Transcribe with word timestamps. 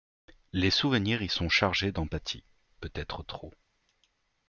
Les 0.51 0.71
souvenirs 0.71 1.21
y 1.21 1.29
sont 1.29 1.47
chargés 1.47 1.91
d'empathie, 1.91 2.43
peut-être 2.79 3.21
trop. 3.21 3.51